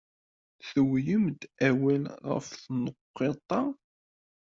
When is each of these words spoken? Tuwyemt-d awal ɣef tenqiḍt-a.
Tuwyemt-d 0.69 1.41
awal 1.67 2.03
ɣef 2.29 2.47
tenqiḍt-a. 2.63 3.61